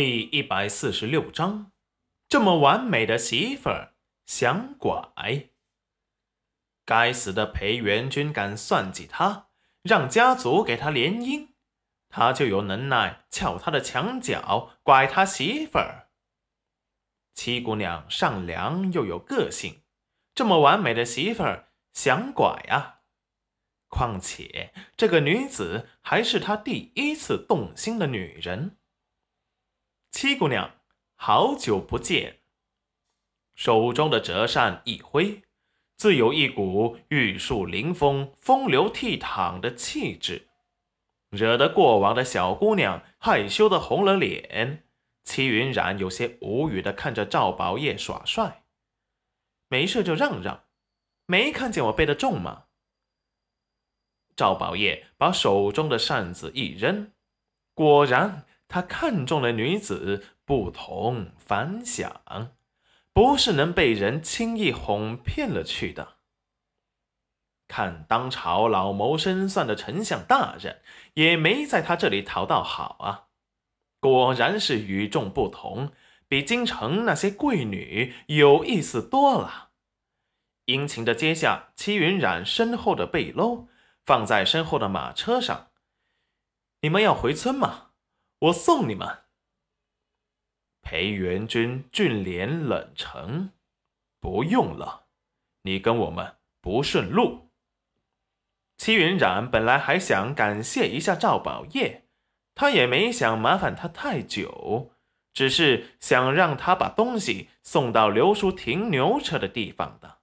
[0.00, 1.72] 第一百四十六章，
[2.28, 5.10] 这么完美的媳妇儿想拐。
[6.84, 9.48] 该死的裴元君敢算计他，
[9.82, 11.48] 让家族给他联姻，
[12.08, 16.10] 他就有能耐撬他的墙角，拐他媳妇儿。
[17.34, 19.82] 七姑娘善良又有个性，
[20.32, 23.00] 这么完美的媳妇儿想拐啊！
[23.88, 28.77] 况且这个女子还是他第一次动心的女人。
[30.10, 30.74] 七姑娘，
[31.14, 32.38] 好久不见。
[33.54, 35.42] 手中的折扇一挥，
[35.94, 40.48] 自有一股玉树临风、风流倜傥的气质，
[41.30, 44.84] 惹得过往的小姑娘害羞的红了脸。
[45.22, 48.64] 齐云染有些无语的看着赵宝业耍帅，
[49.68, 50.64] 没事就让让，
[51.26, 52.64] 没看见我背的重吗？
[54.34, 57.12] 赵宝业把手中的扇子一扔，
[57.74, 58.46] 果然。
[58.68, 62.52] 他看中的女子不同凡响，
[63.12, 66.18] 不是能被人轻易哄骗了去的。
[67.66, 70.82] 看当朝老谋深算的丞相大人，
[71.14, 73.28] 也没在他这里讨到好啊！
[74.00, 75.92] 果然是与众不同，
[76.28, 79.70] 比京城那些贵女有意思多了。
[80.66, 83.66] 殷勤的接下戚云染身后的背篓，
[84.04, 85.70] 放在身后的马车上。
[86.82, 87.87] 你们要回村吗？
[88.40, 89.24] 我送你们。
[90.80, 93.52] 裴元君俊脸冷沉，
[94.20, 95.06] 不用了，
[95.62, 97.50] 你跟我们不顺路。
[98.76, 102.04] 戚云染本来还想感谢一下赵宝业，
[102.54, 104.92] 他也没想麻烦他太久，
[105.32, 110.18] 只是想让他把东西送到刘叔停牛车的地方的。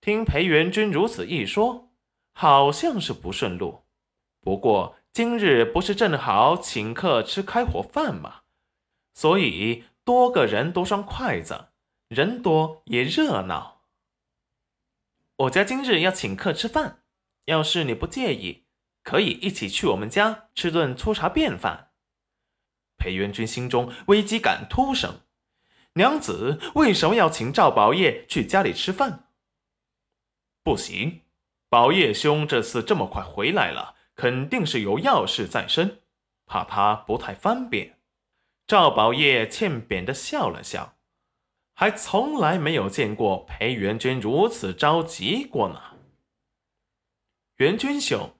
[0.00, 1.90] 听裴元君如此一说，
[2.32, 3.84] 好像是不顺路，
[4.40, 4.96] 不过。
[5.12, 8.42] 今日不是正好请客吃开火饭吗？
[9.12, 11.70] 所以多个人多双筷子，
[12.06, 13.82] 人多也热闹。
[15.36, 17.02] 我家今日要请客吃饭，
[17.46, 18.66] 要是你不介意，
[19.02, 21.90] 可以一起去我们家吃顿粗茶便饭。
[22.96, 25.22] 裴元君心中危机感突生，
[25.94, 29.28] 娘子为什么要请赵宝业去家里吃饭？
[30.62, 31.22] 不行，
[31.68, 33.96] 宝业兄这次这么快回来了。
[34.20, 36.02] 肯定是有要事在身，
[36.44, 37.98] 怕他不太方便。
[38.66, 40.98] 赵宝业欠扁的笑了笑，
[41.72, 45.96] 还从来没有见过裴元君如此着急过呢。
[47.56, 48.38] 元君兄，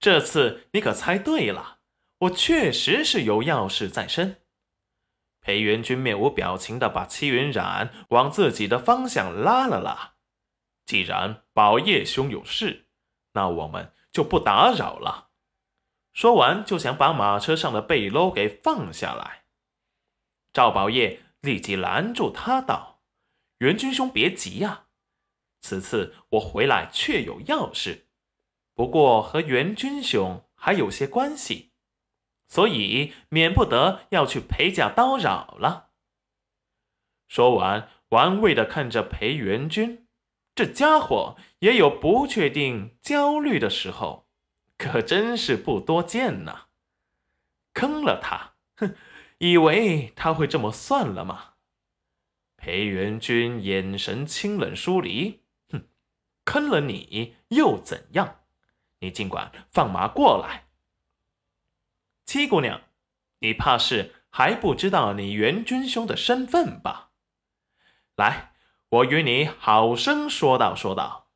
[0.00, 1.80] 这次你可猜对了，
[2.20, 4.40] 我确实是有要事在身。
[5.42, 10.14] 裴元君面无表情的把戚云染往自己的方向拉了拉。
[10.86, 12.86] 既然宝业兄有事，
[13.34, 13.92] 那我们。
[14.12, 15.28] 就不打扰了。
[16.12, 19.44] 说完，就想把马车上的背篓给放下来。
[20.52, 23.02] 赵宝业立即拦住他，道
[23.58, 24.86] ：“元军兄，别急呀，
[25.60, 28.08] 此次我回来确有要事，
[28.74, 31.72] 不过和元军兄还有些关系，
[32.48, 35.90] 所以免不得要去裴家叨扰了。”
[37.28, 40.07] 说完，玩味的看着裴元军。
[40.58, 44.26] 这家伙也有不确定、焦虑的时候，
[44.76, 46.66] 可真是不多见呐！
[47.74, 48.96] 坑了他，哼，
[49.38, 51.54] 以为他会这么算了吗？
[52.56, 55.84] 裴元君眼神清冷疏离，哼，
[56.44, 58.40] 坑了你又怎样？
[58.98, 60.66] 你尽管放马过来。
[62.24, 62.80] 七姑娘，
[63.38, 67.12] 你怕是还不知道你元君兄的身份吧？
[68.16, 68.54] 来。
[68.90, 71.28] 我与你好生说道说道，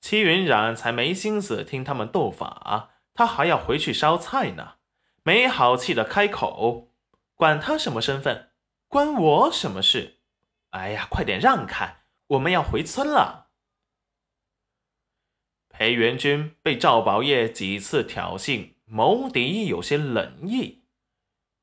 [0.00, 4.78] 戚云染才没心思听他们斗法，他还要回去烧菜呢。
[5.22, 6.92] 没好气的开口
[7.36, 8.50] ：“管他什么身份，
[8.88, 10.18] 关我什么事？
[10.70, 13.50] 哎呀，快点让开，我们要回村了。”
[15.70, 20.88] 裴元君被赵宝业几次挑衅，眸底有些冷意。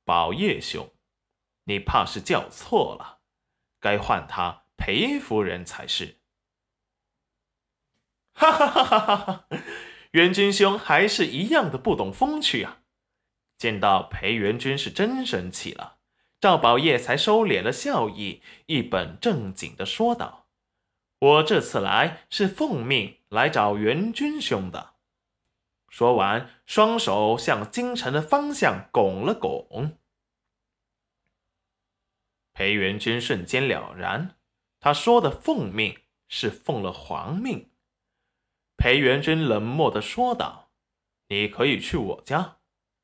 [0.05, 0.89] 宝业兄，
[1.65, 3.19] 你怕是叫错了，
[3.81, 4.60] 该换他。
[4.83, 6.17] 裴夫人才是，
[8.33, 9.47] 哈哈哈哈哈哈！
[10.13, 12.81] 元君兄还是一样的不懂风趣啊！
[13.59, 15.99] 见到裴元君是真生气了，
[16.39, 20.47] 赵宝业才收敛了笑意，一本正经的说道
[21.21, 24.95] ：“我这次来是奉命来找元君兄的。”
[25.89, 29.99] 说完，双手向京城的方向拱了拱。
[32.53, 34.40] 裴元君瞬间了然。
[34.81, 35.95] 他说的奉命
[36.27, 37.69] 是奉了皇命，
[38.75, 40.71] 裴元君冷漠的说道
[41.29, 42.57] ：“你可以去我家，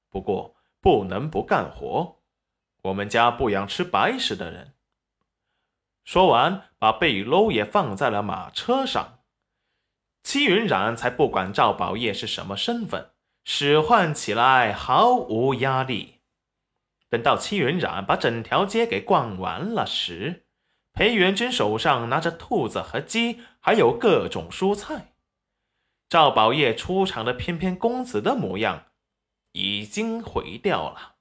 [0.10, 2.18] 不过不能不干活。
[2.82, 4.74] 我们家不养吃白食的人。
[6.04, 9.20] 说完，把背篓也放在了马车上。
[10.24, 13.12] 戚云染才不管赵宝业是什么身份，
[13.44, 16.22] 使唤起来毫无压力。
[17.08, 20.47] 等到戚云染把整条街给逛完了时，
[20.98, 25.14] 裴元君手上拿着兔子和鸡，还有各种蔬菜。
[26.10, 28.86] 赵宝业出场的翩翩公子的模样
[29.52, 31.18] 已经毁掉了。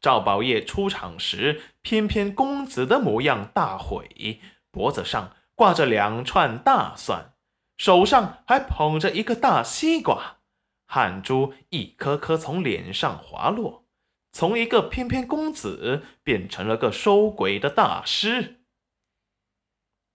[0.00, 4.40] 赵宝业出场时，翩翩公子的模样大毁，
[4.72, 7.34] 脖子上挂着两串大蒜，
[7.76, 10.38] 手上还捧着一个大西瓜，
[10.84, 13.84] 汗珠一颗颗从脸上滑落，
[14.32, 18.62] 从一个翩翩公子变成了个收鬼的大师。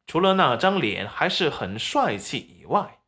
[0.09, 3.01] 除了那张脸还是很帅气以外，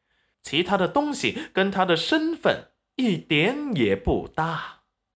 [0.43, 4.80] 其他的东西跟他的身份一点也不搭。